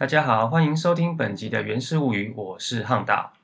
[0.00, 3.34] 大家好，欢迎收听本集的《原始物语》，我是汉大。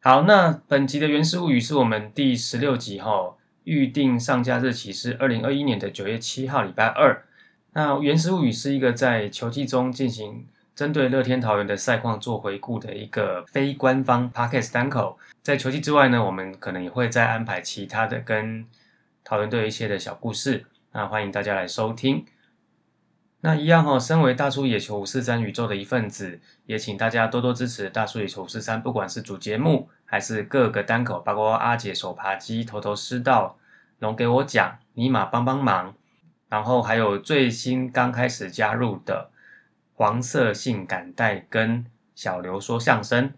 [0.00, 7.26] 好，那本集的《原始物语》是我们第十六集哈，预定上架日期是二零二一年的九月七号，礼拜二。
[7.74, 15.18] 那《原始物语》是一个在球季中进行针对乐天桃园的赛况做回顾的一个非官方 podcast 单口。
[15.42, 18.64] 在球季之外呢，我们可能也会再安排其他的跟
[19.22, 20.64] 桃园队一些的小故事。
[20.92, 22.24] 那欢迎大家来收听。
[23.44, 33.58] 那一样哈，身为大叔野球五四三宇宙的一份子，也请大家多多支持大叔野球五四三，不管是主节目还是各个单口，包括阿姐手扒鸡、头头师道、
[33.98, 35.94] 龙给我讲、尼玛帮帮忙，
[36.48, 39.28] 然后还有最新刚开始加入的
[39.92, 43.30] 黄色性感带跟小刘说相声，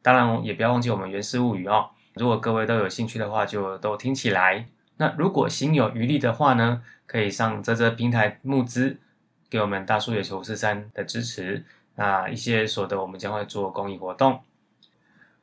[0.00, 1.90] 当然也不要忘记我们原始物语哦。
[2.14, 4.64] 如果各位都有兴趣的话，就都听起来。
[4.96, 8.96] 那如果心有余力的话呢，可以上泽泽平台募资。
[9.50, 11.64] 给我们大叔野球五四三的支持，
[11.96, 14.40] 那一些所得我们将会做公益活动。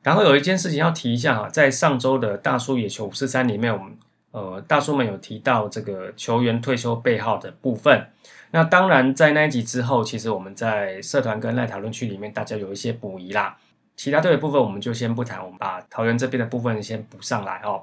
[0.02, 3.98] 然后有一件事情要提一下哈，在上周的大叔野球五四三里面，我们
[4.30, 8.06] 呃大叔们有提到这个球员退休背号的部分。
[8.52, 13.58] 那当然在那一集之后，其实我们在社团跟赖讨论区里面，大家有一些补遗啦。
[13.94, 17.82] 其他队的部分我们就先不谈，我们把桃园这边的部分先补上来哦。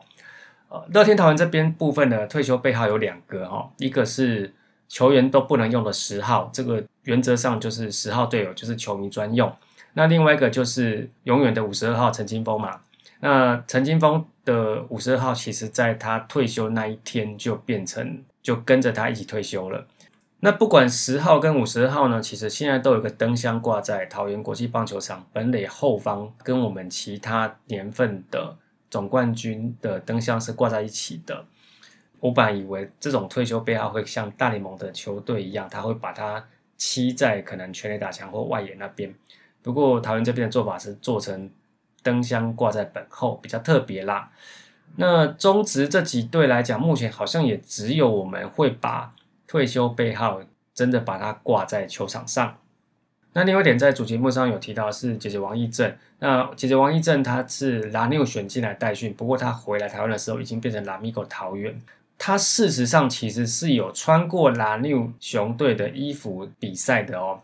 [0.70, 4.54] 呃，乐天桃园这边部分的退休背号有两个哈，一个是。
[4.88, 9.52] 球员都不能用的十号，这个原则上就是十号队友就是球迷专用。
[9.94, 12.82] 那另外一个就是永远的五十二号陈金峰嘛。
[13.22, 19.88] 那陈金峰的五十二号，其实在他退休那一天就变成就跟着他一起退休了。
[20.42, 28.58] 那不管十号跟五十二号呢，其实现在都有个灯箱挂在桃园国际棒球场本垒后方，跟我们其他年份的
[28.92, 31.46] 总冠军的灯箱是挂在一起的。
[32.26, 36.44] 我本来以为这种退休背号会像大联盟的球队一样，他会把它
[36.76, 39.14] 漆在可能全垒打墙或外野那边。
[39.62, 41.52] 不过桃园这边的做法是做成
[42.02, 44.32] 灯箱挂在本后，比较特别啦。
[44.96, 49.14] 那中职这几队来讲，目前好像也只有我们会把
[49.46, 50.42] 退休背号
[50.74, 52.58] 真的把它挂在球场上。
[53.34, 61.80] 那另外一点在主节目上有提到是姐姐王义正，那姐姐王义正他是拉纽选进来代训，不过他回来台湾的时候已经变成拉米狗桃园。
[62.18, 67.42] 他事实上其实是有穿过拉纽熊队的衣服比赛的哦，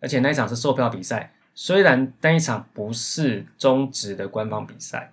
[0.00, 1.32] 而且那一场是售票比赛。
[1.54, 5.12] 虽然那一场不是中职的官方比赛，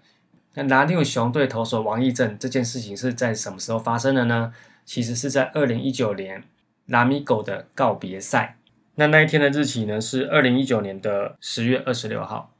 [0.53, 4.53] 那拉纽熊队投手王义正这件事情是在什么时候发生的呢？
[4.85, 6.43] 其实是在二零一九年
[6.85, 8.55] 拉米狗的告别赛。
[8.95, 12.53] 那那一天的日期呢是二零一九年的十月二十六号。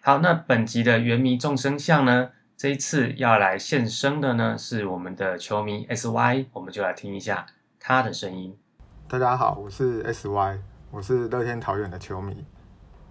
[0.00, 2.30] 好，那本集的原迷众生相呢？
[2.62, 7.44] 这一次要来现身的呢，是我们的球迷 S Y，我们就来听一下
[7.80, 8.56] 他的声音。
[9.08, 10.60] 大家好，我是 S Y，
[10.92, 12.46] 我是乐天桃园的球迷。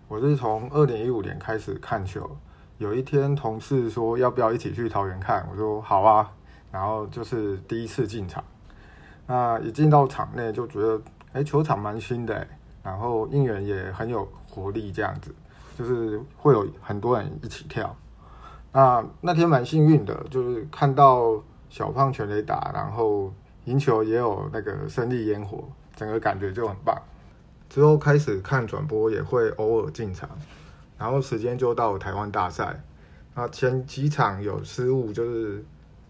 [0.07, 2.37] 我是从二零一五年开始看球，
[2.77, 6.31] 有一天同事说要不要一起去桃园看，我说好啊。
[6.71, 8.41] 然后就是第一次进场，
[9.27, 11.01] 那一进到场内就觉得，
[11.33, 12.47] 哎，球场蛮新的，
[12.81, 15.35] 然后应援也很有活力，这样子，
[15.77, 17.93] 就是会有很多人一起跳。
[18.73, 23.31] 那那天蛮幸运的，就是看到小胖全垒打，然后
[23.65, 25.63] 赢球也有那个胜利烟火，
[25.95, 26.95] 整个感觉就很棒。
[27.69, 30.29] 之后开始看转播，也会偶尔进场，
[30.97, 32.81] 然后时间就到台湾大赛。
[33.33, 35.63] 那前几场有失误，就是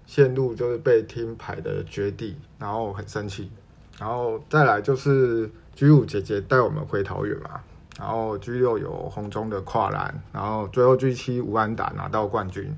[0.06, 3.52] 线路就是被听牌的绝地，然后很生气。
[4.00, 7.62] 然后再来就是 G 五姐姐带我们回桃园嘛。
[8.02, 12.76] 然后 G 六有红中的跨栏，然后最后 G 七无安打拿到冠军，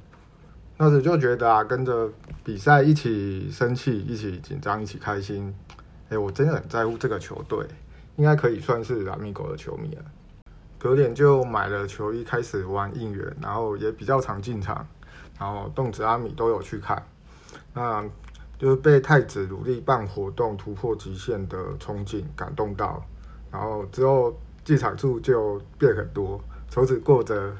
[0.75, 2.11] 那时就觉得啊，跟着
[2.43, 5.55] 比赛一起生气，一起紧张，一起开心。
[6.09, 7.65] 哎，我真的很在乎这个球队，
[8.17, 10.03] 应该可以算是拉米狗的球迷了。
[10.77, 14.85] 隔年就买了球衣，开始玩应援，然后也比较常进场，
[15.39, 17.01] 然后动子阿米都有去看。
[17.73, 18.03] 那
[18.59, 23.01] 就是被太子努力办活动、突破极限的憧憬感动到，
[23.49, 24.37] 然后之后。
[24.63, 27.53] 进场数就变很多，从此过着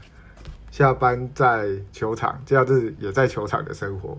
[0.71, 4.17] 下班在球场，假日也在球场的生活。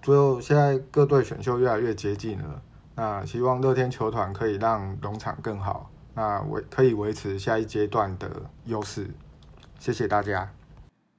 [0.00, 2.62] 最后，现在各队选秀越来越接近了，
[2.94, 8.30] 那希望乐天球团可以让农场更好，那维可以维持下一阶段的
[8.66, 9.10] 优势。
[9.78, 10.52] 谢谢大家。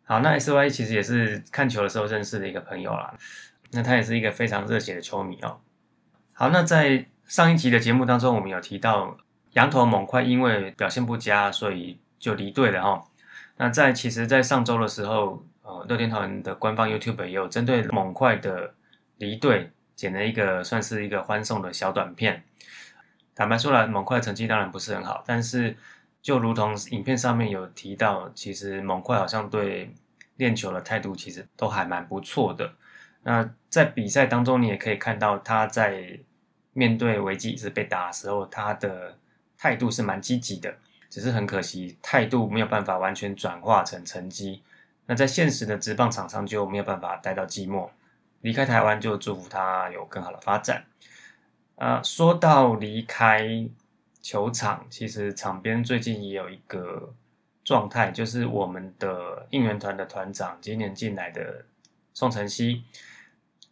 [0.05, 3.13] 好，那 S Y 其实也是看球的时候认识的一个朋友啦，
[3.71, 5.57] 那他也是一个非常热血的球迷哦。
[6.31, 9.17] 好，那在上一集的节目当中，我们有提到。
[9.55, 13.03] 羊头猛快因为表现不佳，所以就离队了哈。
[13.57, 18.73] 那在其实，在上周的时候，呃，乐天桃园的官方 YouTube 也有针对猛快的
[19.17, 22.43] 离队剪了一个算是一个欢送的小短片。
[23.33, 25.77] 坦白说来，猛快成绩当然不是很好，但是
[26.21, 29.93] 就如同影片上面有提到，其实猛快好像对
[30.35, 32.73] 练球的态度其实都还蛮不错的。
[33.23, 36.19] 那在比赛当中，你也可以看到他在
[36.73, 39.17] 面对维基是被打的时候，他的
[39.57, 40.75] 态度是蛮积极的。
[41.09, 44.63] 只是很可惜，态度没有办法完全转化成成绩。
[45.05, 47.89] 那在现实的职棒场上就没有办法待到寂寞。
[48.41, 50.85] 离开台湾就祝福他有更好的发展。
[51.75, 53.69] 啊，说到离开。
[54.25, 57.13] 球场其实场边最近也有一个
[57.63, 61.63] 状态，就是我们的应援团的团长今年进来的
[62.11, 62.85] 宋晨曦，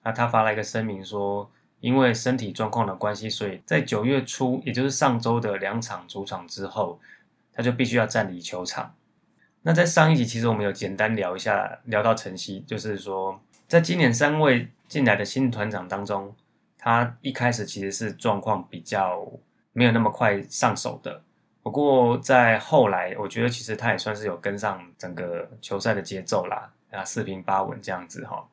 [0.04, 1.50] 那他发了一个声明说，
[1.84, 6.98] 因为身体状况的关系，所以在九月初，也就是上周的两场主场之后，
[7.52, 8.96] 他就必须要暂离球场。
[9.64, 13.38] 那在上一集其实我们有简单聊一下，聊到晨曦，就是说
[13.68, 16.34] 在今年三位进来的新团长当中，
[16.78, 19.30] 他一开始其实是状况比较。
[19.76, 21.24] 没有那么快上手的，
[21.64, 28.48] 不过在后来，我觉得其实他也算是有跟上整个球赛的节奏啦，啊，四平八稳这样子哈。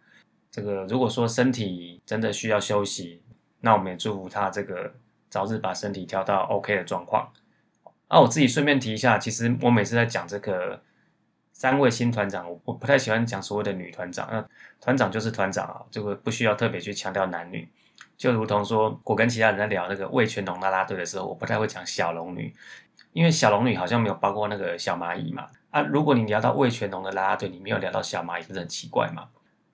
[0.50, 3.22] 这个如果说身体真的需要休息，
[3.60, 4.92] 那我们也祝福他这个
[5.28, 7.32] 早日把身体调到 OK 的状况。
[8.08, 10.82] 啊，我自己顺便提一下，其实我每次在讲这个
[11.52, 14.44] 三位新团长，我我不太喜欢讲所谓的女团长，那
[14.80, 17.68] 团长就是团长啊，这个不需要特别去强调男女。
[18.16, 22.52] 就如同说，我跟其他人在聊那个魏全龙啦啦队的时候，我不太会讲小龙女，
[23.12, 25.46] 因为小龙女好像没有包括那个小蚂蚁嘛。
[25.70, 29.28] 啊，如果你聊到魏全龙的啦啦队，你没有聊到小蚂蚁，不是很奇怪吗？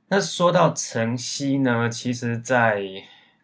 [0.08, 2.82] 那说到晨曦呢，其实，在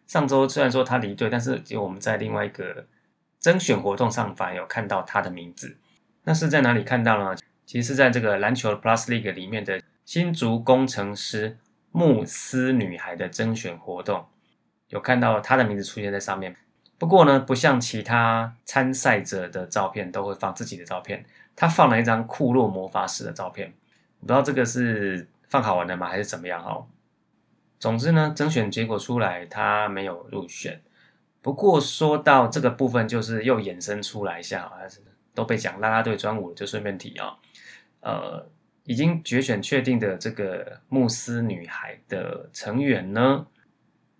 [0.07, 2.85] 上周虽然说他离队，但是就我们在另外一个
[3.39, 5.75] 甄选活动上反而有看到他的名字。
[6.23, 7.37] 那是在哪里看到呢？
[7.65, 11.57] 其实是在这个篮球 Plus League 里面的新竹工程师
[11.91, 14.25] 慕斯女孩的甄选活动。
[14.87, 16.55] 有看到他的名字出现在上面，
[16.97, 21.25] 不过呢，不像其他参赛者的照片都会放自己的照片，
[21.55, 23.73] 他放了一张库洛魔法师的照片，
[24.21, 26.87] 不知道这个是放好玩的吗，还是怎么样哦？
[27.79, 30.81] 总之呢，甄选结果出来，他没有入选。
[31.43, 34.99] 不过说到这个部分，就是又衍生出来一下，还是
[35.35, 37.37] 都被讲啦啦队专武，就顺便提啊，
[37.99, 38.49] 呃，
[38.85, 43.45] 已经决选确定的这个慕斯女孩的成员呢？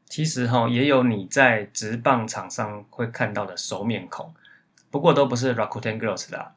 [0.05, 4.31] 其实哈，也有你在直棒场上会看到的熟面孔，
[4.91, 6.51] 不过都不是 Rakuten Girls 的。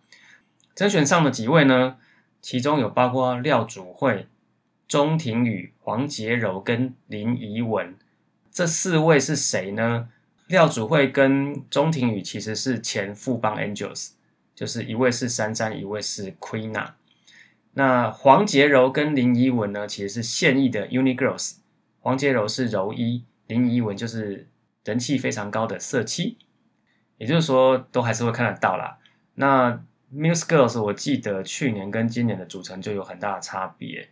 [0.75, 1.97] 甄选上的几位呢？
[2.43, 4.29] 其中有包括廖祖慧、
[4.89, 7.95] 钟庭宇、黄杰柔跟林怡文。
[8.51, 10.09] 这四位是谁呢？
[10.47, 14.11] 廖祖慧跟钟庭宇其实是前富邦 Angels，
[14.55, 16.95] 就是一位是珊珊，一位是 Queen a
[17.75, 21.57] 那黄杰柔跟林怡文呢，其实是现役的 Uni Girls。
[22.01, 23.25] 黄杰柔是柔一。
[23.49, 24.49] 林怡文就是
[24.85, 26.39] 人气非常高的色七，
[27.19, 28.99] 也就是说都还是会看得到啦。
[29.35, 34.09] 那 Muse Girls 我记得去年跟今年的组成就有很大的差别。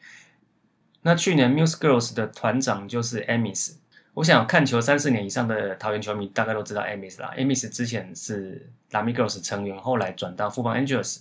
[1.06, 3.75] 那去年 Muse Girls 的团长就是 Amis，
[4.15, 7.35] 我想看球三四年以上的桃园球迷大概都知道 Amis 啦。
[7.37, 11.19] Amis 之前是 Lami Girls 成员，后来转到富邦 Angels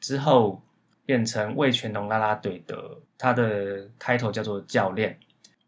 [0.00, 0.62] 之后
[1.04, 5.18] 变成魏全龙啦啦队的，他的 title 叫做教练。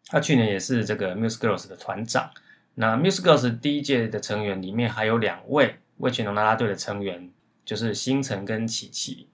[0.07, 2.31] 他去年也是这个 Muse Girls 的团长。
[2.77, 7.31] 那 Muse Girls 第一届的成员里面还有两位魏全龙啦啦队的成员，
[7.67, 9.29] 就是星辰跟琪琪。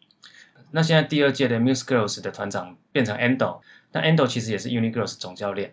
[0.72, 3.60] 那现在第二届的 Muse Girls 的团长变成 Endo，
[3.94, 5.72] 那 Endo 其实也是 Uni Girls 总教练。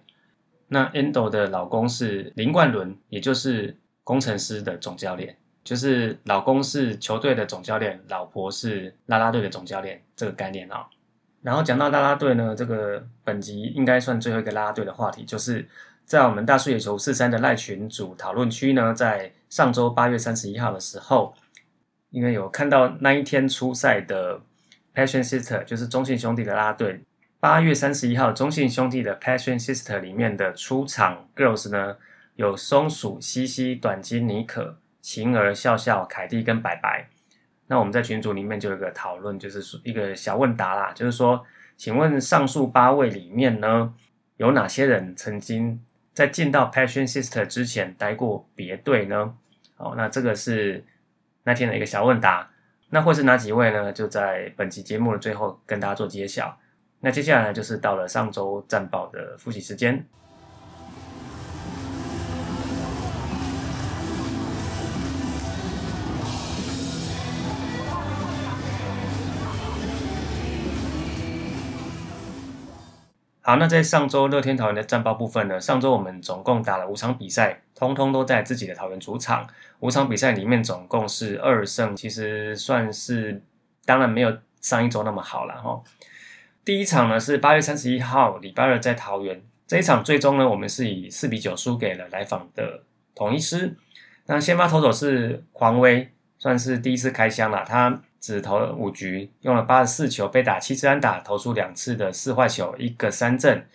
[0.67, 10.87] 那 Endo 的老公是林冠伦，也就是工程师的总教练，就是老公是球队的总教练，老婆是啦啦队的总教练，这个概念啊。
[11.41, 15.67] 然后讲到啦啦队呢，这个本集应该算最后一个啦啦队的话题，就是
[16.05, 21.33] 在我们大数野球四三的赖群组讨论区呢，在上周八月三十一号的时候，
[22.11, 24.39] 因为有看到那一天出赛的
[24.93, 27.01] Passion Sister，就是中信兄弟的啦啦队，
[27.41, 31.97] 八月三十一号中信兄弟的 Passion Sister 里面的出场 Girls 呢，
[32.35, 37.09] 有松鼠、西西、短金、妮可、晴儿、笑笑、凯蒂跟白白。
[37.65, 41.43] 那我们在群组里面就有个讨论，就是一个小问答啦，就是说，
[41.75, 43.91] 请问上述八位里面呢，
[44.37, 45.83] 有哪些人曾经
[46.13, 49.33] 在进到 Passion Sister 之前待过别队呢？
[49.77, 50.85] 好，那这个是
[51.45, 52.51] 那天的一个小问答。
[52.91, 53.91] 那会是哪几位呢？
[53.91, 56.55] 就在本期节目的最后跟大家做揭晓。
[57.03, 60.05] 那接下来就是到了上周战报的复习时间。
[73.43, 75.59] 好，那在上周乐天桃园的战报部分呢？
[75.59, 79.47] 上周我们总共打了五场比赛，通通都在自己的桃园主场。
[79.79, 83.41] 五场比赛里面总共是二胜，其实算是
[83.83, 85.81] 当然没有上一周那么好了哈。
[86.63, 92.83] 第一场呢是八月三十一号礼拜二在桃园，这一场最终呢我们是以四比九输给了来访的
[93.15, 93.75] 统一师。
[94.27, 103.65] 那先发投手是黄威，算是第一次开箱了，他只投了五局，用了八十四球，被打七次安打，投出两次的四坏球，一个三振，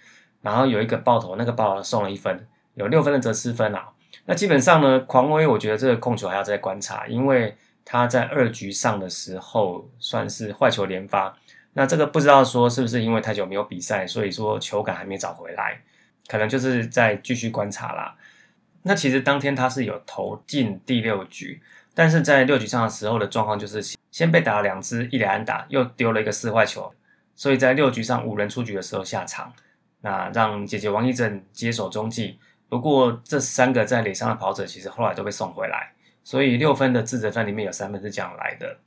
[0.43, 3.89] 然后有一个爆头，那个爆头送了一分，有六分的折失分啊。
[4.27, 11.37] 那基本上呢，狂威我觉得这个控球还要再观察，因为他在二局上的时候算是坏球连发。
[11.79, 15.79] 那这个不知道说是不是因为太久没有比赛，所以说球感还没找回来，
[16.27, 18.17] 可能就是在继续观察啦。
[18.83, 21.61] 那其实当天他是有投进第六局，
[21.93, 26.91] 但是在六局上的时候的状况就是先被打了两支一连安打，又丢了一个四坏球，
[27.35, 29.53] 所以在六局上五人出局的时候下场，
[30.01, 32.39] 那让姐姐王一正接手中继。
[32.71, 35.93] 不过这三个在垒上的跑者其实后来都被送回来，
[36.25, 38.79] 所以六分的自责分里面有三分是这样来的。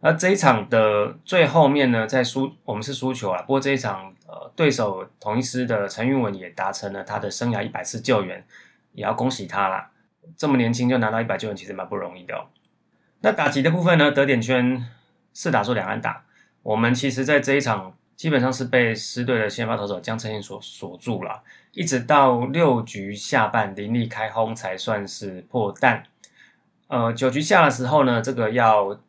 [0.00, 3.42] 那这一场的最后面呢，在输我们是输球啊。
[3.42, 8.46] 不过这一场，呃，对手同一师的陈韵文也达成了他的生涯一百次救援，
[8.92, 9.90] 也要恭喜他啦。
[10.36, 12.46] 这么年轻就拿到一百救援，其实蛮不容易的哦。
[13.22, 14.86] 那打击的部分呢，得点圈
[15.32, 16.22] 四打数两安打。
[16.62, 26.04] 我们其实在这一场基本上是被狮队的先发投手江承彦所锁住了，一直到六局下半林立开轰才算是破蛋。
[26.86, 29.00] 呃，九局下的时候呢，这个要。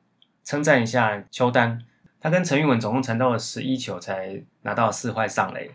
[0.50, 1.80] 称赞一下邱丹，
[2.20, 5.70] 他跟陈玉文总共缠斗了十一球，才拿到四坏上垒，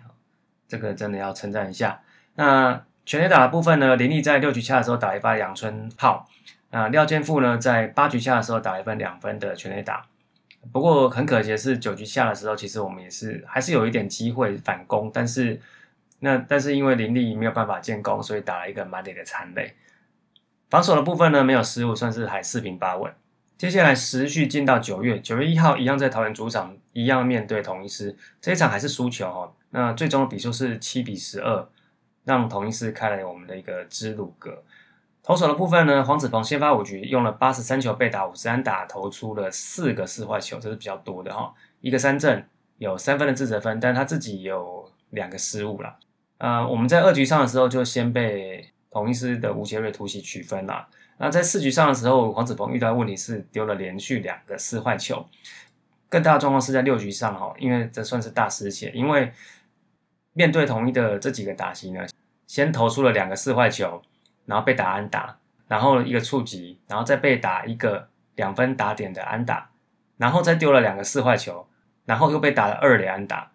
[0.67, 2.01] 这个真的要称赞一下。
[2.35, 3.95] 那全垒打的部分呢？
[3.95, 6.29] 林立在六局下的时候打一发阳春炮，
[6.71, 10.07] 那廖建富呢，在八局下的时候打一分两分的全垒打。
[10.73, 15.61] 不过很可惜的是，九局下的时候，其实我们也是还是有一点机会反攻，但是
[16.19, 19.77] 那但是因为林立没有办法建功，所以打了一个满垒的残垒。
[20.69, 23.15] 防守的部分呢，没有失误，算是还四平八稳。
[23.57, 29.53] 接下来持续进到九月，九月一号一样在桃园主场，一样面对统一师，这一场还是输球哈。
[29.71, 31.69] 那最终的比数是七比十二，
[32.25, 34.63] 让统一师开了我们的一个支路格。
[35.23, 41.55] 投手的部分呢，黄子鹏先发五局，用了八十三球被打五十三打，投出了四个四坏球，这是比较多的哈。
[41.81, 42.47] 一个三振，
[42.79, 45.97] 有三分的自责分，但他自己有两个失误了。
[46.39, 50.89] 呃，我们在二局上的时候就先被同一师的吴杰瑞突袭取分了。
[51.19, 55.27] 那在四局上的时候，黄子鹏遇到问题是丢了连续两个四坏球。
[56.09, 59.33] 更大的状况是在六局上哈，因为这算是大失血，因为
[60.33, 62.07] 面对统一的这几个打席呢，
[62.47, 64.01] 先投出了两个四坏球，
[64.47, 69.71] 然后被打安打，然后一个触及，然后再被打一个两分打点的安打，
[70.17, 71.67] 然后再丢了两个四坏球，
[72.05, 73.51] 然后又被打了二连安打。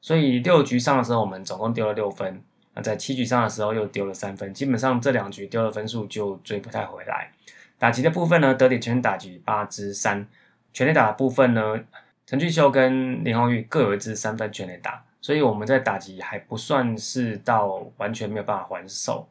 [0.00, 2.42] 所以六局上的时候，我们总共丢了六分。
[2.82, 7.30] 在七局上的时候又丢了三分，基本上这两局丢了分数就追不太回来。
[7.78, 10.26] 打击的部分呢，得点圈打击八支三，
[10.72, 11.80] 全垒打的部分呢，
[12.26, 19.28] 陈俊秀跟林宏玉各有一支三分全垒打，所以我们在打击还不算是到完全没有办法还手。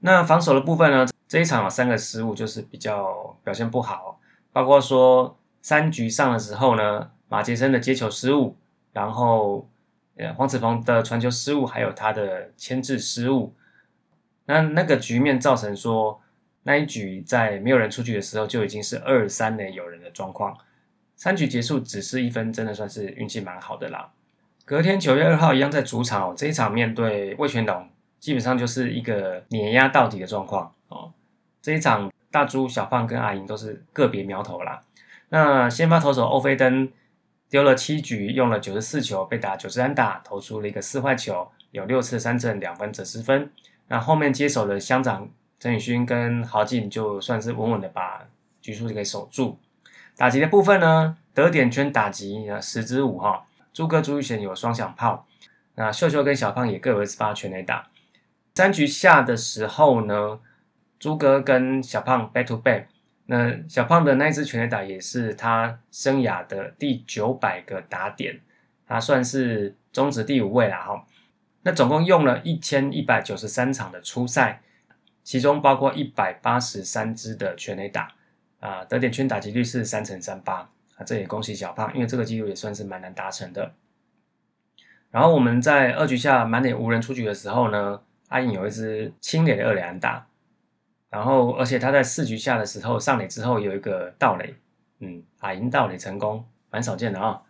[0.00, 4.18] 那防守的部分呢，这一场有三个失误，就是比较表现不好，
[4.52, 8.56] 包括说三局上的时候呢，马杰森的接球失误，
[8.92, 9.68] 然后。
[10.16, 13.52] 呃，黄子鹏的传球失误，还有他的牵制失误，
[14.44, 16.20] 那那个局面造成说
[16.62, 20.56] 那一局在没有人出局的时候就已经是二三垒有人的状况，
[21.16, 24.12] 三局结束只是一分，真的算是运气蛮好的啦。
[24.64, 27.90] 隔天九月二号一样在主场哦，这一场面对魏全龙，
[28.20, 31.12] 基本上就是一个碾压到底的状况哦。
[31.60, 34.80] 这一场大猪、小胖跟阿莹都是个别苗头啦。
[35.30, 36.88] 那先发投手欧菲登。
[37.54, 43.48] 丢了七局，用了九十四球，被打九十三打，投出了一个四坏球，有六次三振，两分折失分。
[43.86, 45.30] 那后面接手的乡长
[45.60, 48.26] 陈宇勋跟豪进，就算是稳稳的把
[48.60, 49.56] 局数给守住。
[50.16, 55.24] 打击的部分呢，得点圈打击十支五哈，朱哥朱玉贤有双响炮，
[55.76, 57.86] 那秀秀跟小胖也各有一次发全垒打。
[58.56, 60.40] 三局下的时候呢，
[60.98, 62.86] 朱哥跟小胖 back to back。
[63.26, 68.38] 那小胖的那一支全垒打也是他生涯的第九百个打点，
[68.86, 71.06] 他算是中职第五位了哈。
[71.62, 74.60] 那总共用了一千一百九十三场的初赛，
[75.22, 78.12] 其中包括一百八十三支的全垒打，
[78.60, 83.72] 啊，得点圈打击率是三乘三八啊，这也恭喜小胖，因为这个记录也算是蛮难达成的。
[85.10, 90.26] 然后我们在二局下满脸无人出局的时候呢，阿颖有一支清脸的二连打。
[91.14, 94.52] 然后，而且他在四局下的时候上垒之后有一个盗垒，
[94.98, 97.40] 嗯，打赢盗垒成功，蛮少见的啊。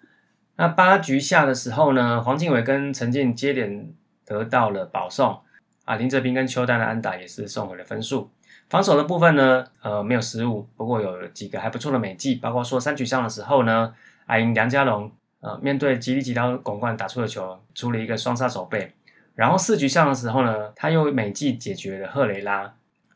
[0.57, 3.91] 那八局下的时候呢，黄靖伟跟陈静接连
[4.27, 5.41] 得到了保送，
[5.87, 8.31] 啊，林哲斌跟邱丹的安打也是送回了分数。
[8.69, 13.95] 防守的部分呢，呃，没有失误，不过有几个还不错的美技，包括说三局上的时候呢，
[14.27, 18.93] 阿英梁家龙呃面对吉利吉刀拱冠打出的球，出了一个双杀手背。
[19.35, 22.75] 然后四局上的时候呢，他又美技解决了赫雷拉。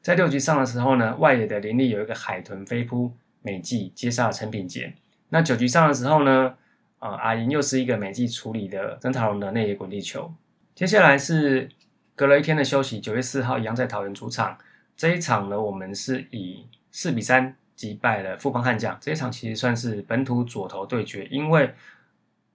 [0.09, 3.13] 在六局上的时候呢，外野的林立有一个海豚飞扑
[3.43, 4.95] 美技接杀了陈品杰。
[5.29, 6.55] 那九局上的时候呢，
[6.99, 10.33] 啊，阿银又是一个美技处理的曾桃龙的内野滚地球。
[10.75, 11.69] 接下来是
[12.17, 14.57] 隔了一天的休息，九月四号一样在桃园主场。
[14.97, 18.97] 这一场呢，我们是以四比三击败了富邦悍将。
[19.03, 21.75] 这一场其实算是本土左投对决，因为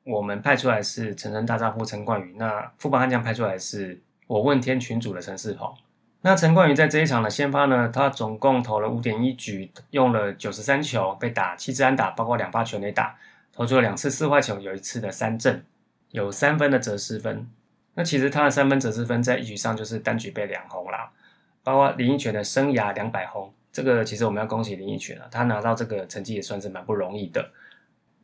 [0.06, 5.72] 我们派出来是陈真大丈夫陈冠宇，那富邦悍将派出来是我问天群主的陈世鹏。
[6.26, 13.18] 那陈冠宇在这一场的先发呢，他总共投了五点一局，用了九十三球，被打七支安打，包括两发全垒打，
[13.52, 15.66] 投出了两次四坏球，有一次的三振，
[16.12, 17.50] 有三分的折失分。
[17.96, 21.12] 那其实他的三分折失分在一局上就是单局被两红啦。
[21.62, 27.52] 包括林奕泉的生涯两百轰，这个其实我们要恭喜林奕泉啊，他拿到这个成绩也算是蛮不容易的。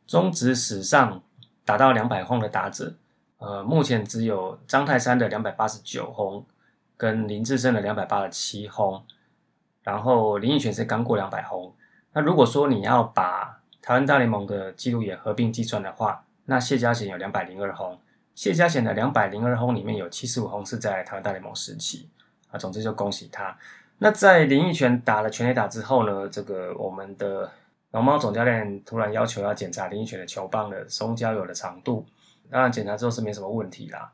[0.08, 1.22] 中职史上
[1.66, 2.94] 达到两百轰的打者，
[3.40, 6.46] 呃，目前只有张泰山的两百八十九轰，
[7.00, 9.02] 跟林志胜的两百八十七轰，
[9.84, 11.74] 然后林奕泉是刚过两百轰。
[12.12, 17.98] 那如果说你要把台湾大联盟的记录也合并计算的话，那谢家贤有两百零二轰，
[18.36, 22.10] 谢家贤的两百零二轰里面有七十五轰是在台湾大联盟时期。
[22.52, 23.58] 啊，总之就恭喜他。
[24.00, 27.50] 那在林奕泉打了全垒打之后呢，这个我们的
[27.92, 32.06] 龙猫总教练突然要求要检查林奕泉的球棒的松胶有的长度。
[32.52, 34.12] 当然检查之后是没什么问题啦。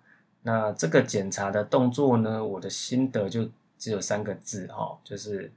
[0.47, 3.49] 那这个检查的动作呢，我的心得就
[3.79, 5.51] 只有三个字哈，就是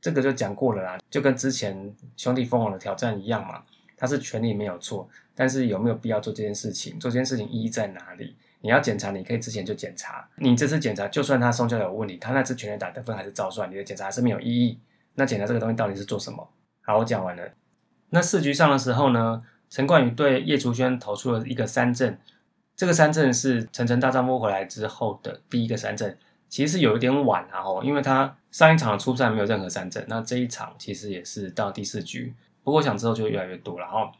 [0.00, 3.62] 这个就讲过了啦，就跟之前兄弟疯狂的挑战一样嘛，
[3.96, 6.98] 他是权利没有错，但是有没有必要做这件事情？
[6.98, 8.34] 做这件事情意义在哪里？
[8.60, 10.28] 你要检查，你可以之前就检查。
[10.36, 14.80] 你这次检查，就算他松胶有问题，他那次全垒打得分还是照算，你的检查还是没有意义。
[15.14, 16.48] 那检查这个东西到底是做什么？
[16.80, 17.42] 好，我讲完了。
[18.10, 22.18] 那四局上的时候呢，陈冠宇对叶竹轩投出了一个三振，
[22.76, 34.10] 这个三振是陈晨大丈夫回来之后的第一个三振，其实是有一点晚啊，哦，因为他上一场的初赛没有任何三振，那这一场其实也是到第四局，不过想之后就越来越多了哈。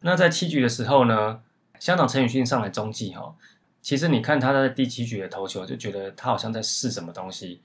[0.00, 1.40] 那在七局的时候呢，
[1.78, 3.34] 香港陈宇迅上来中继哈。
[3.80, 7.62] 其实你看他的第七局的投球，就觉得他好像在试什么东西，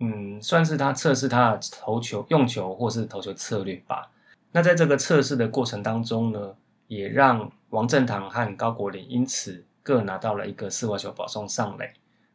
[0.00, 4.10] 嗯，算是他测试他的投球用球或是投球策略吧。
[4.52, 6.54] 那在这个测试的过程当中呢，
[6.90, 11.88] 也让王振堂和高国林因此各拿到了一个四坏球保送上垒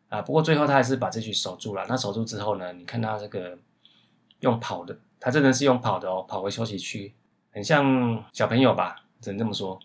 [0.07, 0.21] 啊。
[0.21, 1.85] 不过最后他还是把这局守住了。
[1.89, 3.57] 那守住之后呢，你看他这个
[4.39, 7.13] 用跑的，他真的是用跑的哦，跑回休息区，
[7.51, 9.77] 很像小朋友吧，只能这么说。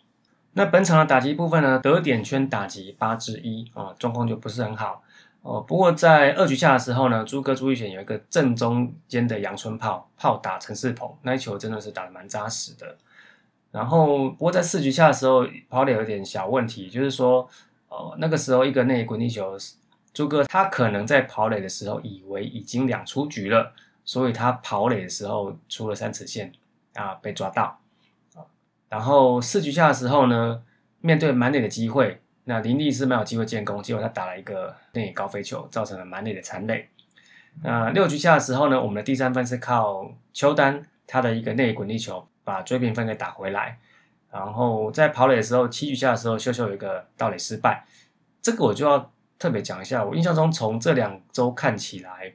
[0.53, 5.03] 那本场的打击部分呢，得点圈打击八之一啊，状况就不是很好
[5.43, 5.61] 哦。
[5.61, 12.97] 不过在二局下的时候呢，朱哥朱玉选有一个正中间的阳春炮炮打陈世鹏，那一球真的是打得蛮扎实的。
[13.73, 17.49] 然后不过在四局下的时候，跑垒有点小问题，就是说，
[17.89, 19.57] 呃，那个时候一个内滚地球，
[20.13, 23.73] 朱哥他可能在跑垒的时候以为已经两出局了，
[24.05, 26.53] 所以他跑垒的时候出了三尺线
[26.95, 27.79] 啊，被抓到。
[28.89, 30.63] 然后四局下的时候呢，
[31.01, 36.89] 面对满垒的机会，那林立是没有机会建功，结果他打了一个内高飞球，造成了满垒的残垒。
[37.63, 43.79] 那六局下的时候呢，我们的第三分是靠邱丹他的一个内滚地球把追平分给打回来。
[44.29, 47.85] 然后在跑垒的时候，七局下的时候，秀秀有一个盗垒失败，
[48.43, 50.05] 这个我就要特别讲一下。
[50.05, 52.33] 我印象中从这两周看起来，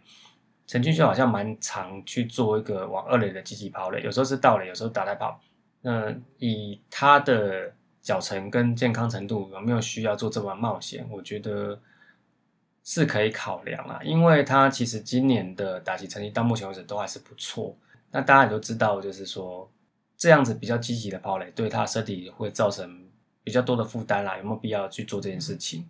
[0.68, 5.40] 陈俊秀好像蛮常去做一个往二垒的积极跑垒，有时候是盗垒，有时候打来跑。
[5.82, 11.06] 那以他的脚程跟健康程度，有没有需要做这么冒险？
[11.10, 11.80] 我觉得
[12.84, 17.76] 是可以考量啦，因为他其实今年的打击成绩到目前为止都还是不错。
[18.12, 19.70] 那大家也都知道，就是说
[20.18, 23.06] 这样子比较积极的跑垒，对他身体会造成
[23.44, 25.86] 比较多的负担啦，有没有必要去做这件事情？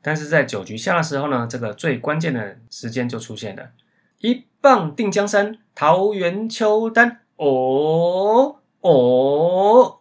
[0.00, 3.70] 但是在九局下的时候呢，这个最关键的时间就出现了，
[4.20, 8.56] 一棒定江山，桃园秋丹哦。
[8.80, 9.98] 哦，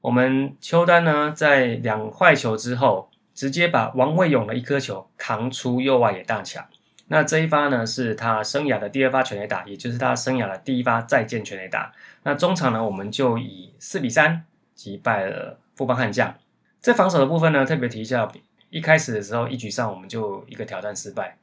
[0.00, 6.64] 我们秋丹呢，在两坏球之后，直接把王卫勇的一颗球扛出右外野大墙。
[7.12, 11.92] 那这一发呢，是他生涯的第二发全垒打，也就是他生涯的第一发再见全垒打。
[12.22, 14.44] 那中场呢，我们就以四比三
[14.76, 16.32] 击败了富邦悍将。
[16.78, 18.30] 在防守的部分呢，特别提一下，
[18.70, 21.36] 一开始的时候一局上我们就一个挑战失败，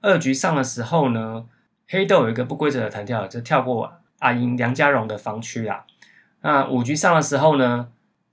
[0.00, 1.46] 二局上的时候呢，
[1.88, 5.86] 黑豆有一个不规则的弹跳，就跳过阿英梁家荣的防区啦。
[6.40, 7.88] 那五局上的时候呢，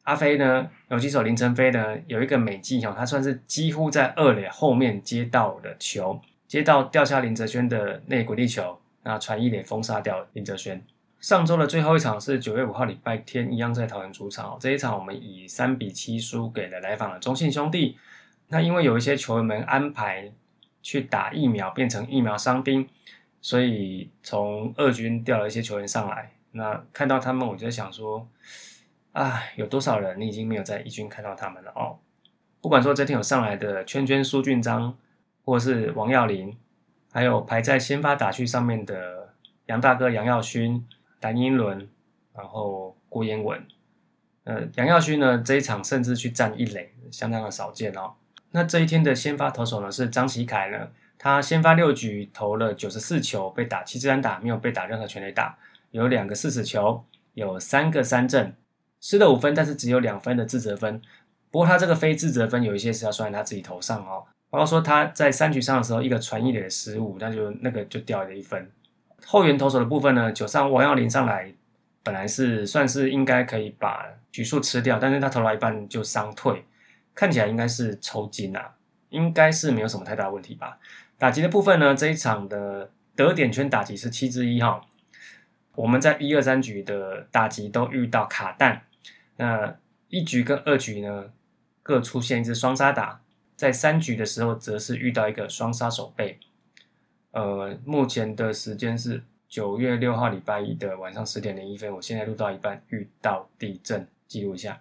[0.06, 6.20] 阿飞呢，游击手林晨飞呢，有一个美技哦，他算是几乎在二垒后面接到的球，
[6.50, 10.84] 接到掉下林哲轩的内滚地球，那传一垒封杀掉林哲轩。
[11.20, 14.58] 上周的最后一场是九月五号礼拜天，一样在桃园主场。
[14.60, 18.00] 这一场我们以三比七输给了来访的中信兄弟。
[18.48, 20.32] 那因为有一些球员们安排
[20.82, 22.90] 去打疫苗，变成疫苗伤兵，
[23.42, 26.32] 所以从二军调了一些球员上来。
[26.54, 28.28] 那看到他们，我就想说，
[29.12, 32.00] 啊，有多少人你已经没有在一军看到他们了哦？
[32.60, 34.98] 不管说这天有上来的圈圈苏俊章，
[35.50, 36.56] 或是王耀林，
[37.12, 39.34] 还有排在先发打序上面的
[39.66, 40.86] 杨大哥杨耀勋。
[41.22, 41.86] 蓝英伦，
[42.34, 43.62] 然后郭彦文，
[44.46, 48.14] 呃，杨耀勋呢这一场甚至去占一垒，相当的少见哦。
[48.52, 55.58] 那这一天的先发投手呢是张启凯呢，他先发六局投了九十四球，被打七支安打，没有被打任何全垒打，
[55.92, 58.56] 有两个四死球，有三个三振，
[59.02, 61.02] 失了五分，但是只有两分的自责分。
[61.52, 68.70] 不过他这个非自责分有一些是要算在他自己头上哦，包括说他在三局上的时候一个传一垒的失误，那就那个就掉了一分。
[69.26, 71.54] 后援投手的部分呢，九上王耀林上来，
[72.02, 76.66] 本来是算是应该可以把局数吃掉，但是他投了一半就伤退，
[77.14, 78.76] 看起来应该是抽筋啊，
[79.10, 80.80] 应该是没有什么太大问题吧。
[81.18, 84.82] 打击的部分呢，这一场的得点圈打击是七之一哈，
[85.76, 88.84] 我们在一二三局的打击都遇到卡弹，
[89.36, 89.76] 那
[90.08, 91.26] 一局跟二局呢
[91.84, 93.22] 各出现一支双杀打，
[93.60, 96.40] 在三局的时候则是遇到一个双杀手背。
[97.32, 101.94] 呃，目前的时间是九月六号礼拜一的晚上十点零一分。
[101.94, 104.80] 我现在录到一半，遇到地震，记录一下。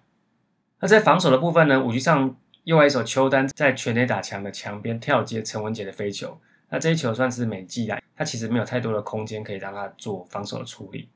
[0.79, 1.83] 那在防守的部分呢？
[1.83, 11.09] 五局上右外手邱丹在全垒打墙的墙边跳接陈文杰的飞球，那这一球算是美记来，他其实没有太多的空间可以让他做防守的处理。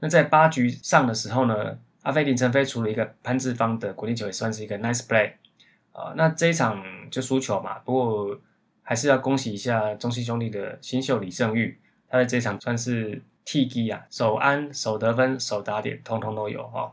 [0.00, 5.34] 那在八局上的时候呢，阿飞林晨飞除了一个潘志芳的国际球，也算是一个 nice play
[5.98, 6.14] 啊。
[6.16, 8.40] 那这一场就输球嘛，不过。
[8.90, 16.90] 还是要恭喜一下中信兄弟的新秀李胜玉，他在这一场算是替基啊，守安、守得分、守打点，通通都有哈。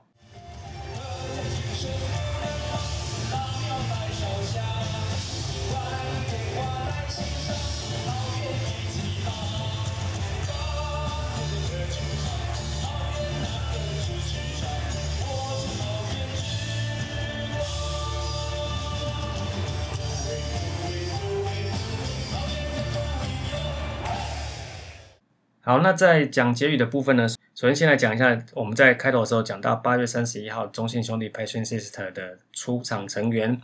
[25.67, 33.59] 好，那在讲结语的部分呢，首先先来讲一下，我们在开头的时候讲到八月三十一号中信兄弟 Passion Sister 的出场成员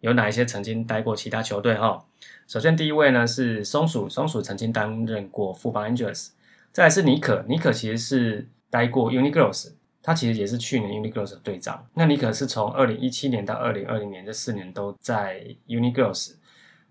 [0.00, 2.04] 有哪一些曾经待过其他球队哈。
[2.48, 6.30] 首先第一位呢是松鼠，松鼠曾经担任过富邦 Angels，
[6.72, 11.86] 再来是尼可，尼可其实是待过 Uni Girls，他其实也是去年 Uni Girls 的队长。
[11.94, 16.32] 那尼可是从二零一七年到二零二零年这四年都在 Uni Girls，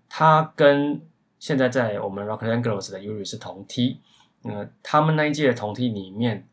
[0.08, 1.02] 他跟
[1.38, 4.00] 现在在我们 Rockland Girls 的 Yuri 是同梯。
[4.44, 6.46] 呃，他们那一届的同梯里面，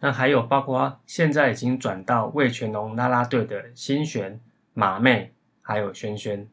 [0.00, 4.38] 那还有包括现在已经转到魏全龙啦啦队的新璇、
[4.74, 6.46] 马妹，还有轩轩，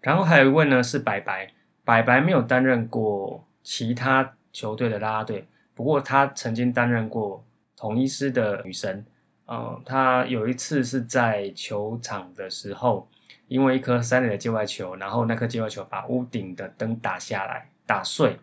[0.00, 1.52] 然后还有一位呢是白白，
[1.84, 7.42] 白白没有担任过其他球队的啦啦队，不过他曾经担任过
[7.74, 9.06] 同一师的女神，
[9.46, 13.08] 呃，他有一次是在球场的时候，
[13.48, 18.38] 因为一颗三垒的界外球，然后那颗界外球把屋顶的灯打下来，打碎。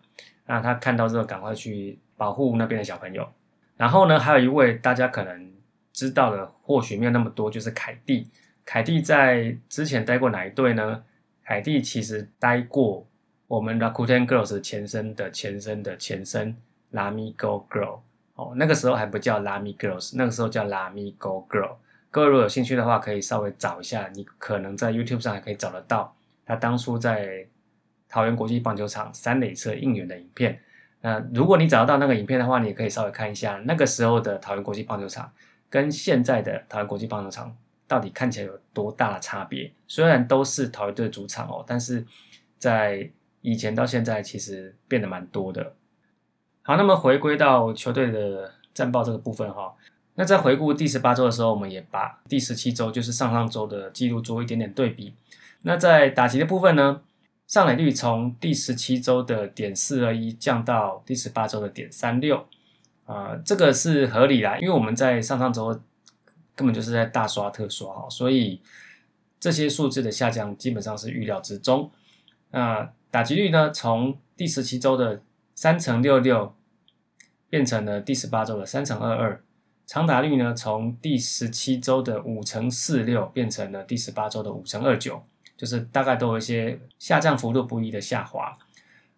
[0.47, 3.27] 那他看到之后，赶快去保护那边的小朋友。
[3.75, 5.53] 然后呢，还有一位大家可能
[5.91, 8.27] 知道的，或许没有那么多，就是凯蒂。
[8.65, 11.03] 凯蒂在之前待过哪一队呢？
[11.43, 13.05] 凯蒂其实待过
[13.47, 16.55] 我们 Rakuten Girls 前身的前身的前身
[16.93, 17.99] Lamigo Girl。
[18.35, 21.75] 哦，那个时候还不叫 Lami Girls，那个时候叫 Lamigo Girl。
[22.09, 26.15] 各位如果有兴趣的话，可以稍微找一下，你可能在 YouTube 上还可以找得到。
[26.45, 27.45] 他当初在。
[28.09, 30.59] 桃园国际棒球场三垒侧应援的影片，
[31.01, 35.31] 那如果你找到那个影片的话，你也可以稍微看一下那个时候的桃园国际棒球场
[35.69, 37.55] 跟现在的桃园国际棒球场
[37.87, 39.71] 到底看起来有多大的差别。
[39.87, 42.05] 虽然都是桃园队主场哦，但是
[42.57, 43.09] 在
[43.41, 45.73] 以前到现在其实变得蛮多的。
[46.63, 49.73] 好，那么回归到球队的战报这个部分哈，
[50.15, 55.13] 那在回顾第十八周的时候，我们也把第十七周就是上上周的记录做一点点对比。
[55.61, 57.01] 那在打击的部分呢？
[57.47, 62.45] 上垒率从第十七周的点四二一降到第十八周的点三六，
[63.05, 65.69] 啊，这个是合理啦，因为我们在上上周
[66.53, 68.61] 根本就是在大刷特刷哈，所以
[69.39, 71.89] 这些数字的下降基本上是预料之中。
[72.51, 75.21] 那打击率呢，从第十七周的
[75.55, 76.53] 三乘六六
[77.49, 79.41] 变成了第十八周的三乘二二，
[79.85, 85.23] 长打率呢，从第十七周的五乘四六变成了第十八周的五乘二九。
[85.57, 88.55] 就是大概都有一些下降幅度不一的下滑，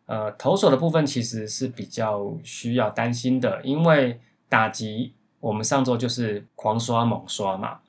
[0.06, 7.80] 呃，投手的部分其实是比较需要担心的，因为打击我们上周就是狂刷猛刷嘛，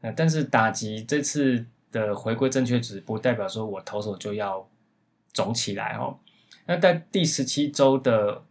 [0.00, 4.66] 呃，但是打击这次的回归正确值，不代表说我投手就要
[5.32, 6.18] 肿起来哦。
[6.66, 8.42] 那在第十七周的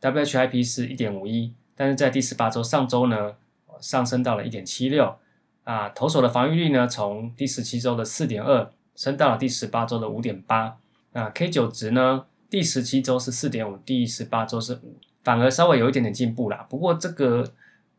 [0.00, 3.34] WHIP 是一点五一，但是在第十八周上周呢
[3.80, 5.16] 上升到了一点七六。
[5.64, 10.76] 啊，投手的防御率呢从第十七周的四点二升到了第十八周的五点八，
[11.12, 12.26] 那 K 九值呢？
[12.50, 16.66] 第十七周是四点五，第十八周是五，反而稍微有一点点进步啦。
[16.68, 17.50] 不过这个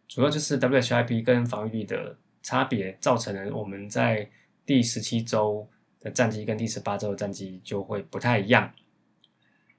[0.07, 4.29] 主要就是 WHIP 跟防御率的差别，造成了我们在
[4.65, 5.67] 第十七周
[5.99, 8.71] 的战绩跟第十八周的战绩就会不太一样。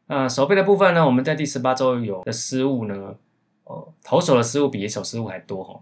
[0.07, 3.15] 那手背的部分呢，我们在第十八周有的失误呢，
[3.63, 5.81] 哦，投手的失误比野手失误还多哈。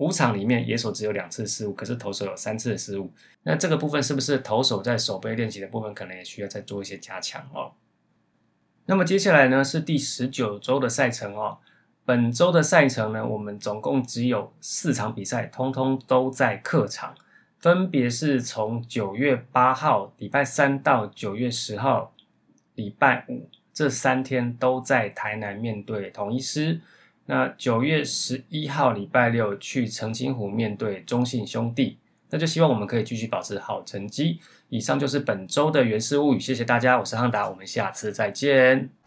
[0.00, 3.12] 五场里面野手只有两次失误，可是投手有三次失误。
[3.42, 7.72] 那这个部分是不是投手在手背练习的部分，可能也需要再做一些加强哦？
[8.86, 11.58] 那么接下来呢是第十九周的赛程哦。
[12.06, 17.14] 本周的赛程呢，我们总共只有四场比赛，通通都在客场，
[17.58, 22.14] 分别是从九月八号礼拜三到九月十号
[22.74, 26.80] 礼拜五这三天都在台南面对统一师。
[27.30, 31.96] 那九月十一号礼拜六去澄清湖面对中信兄弟。
[32.28, 34.40] 那就希望我们可以继续保持好成绩。
[34.68, 38.99] 以上就是本周的原始物语，谢谢大家，我是汉达，我们下次再见。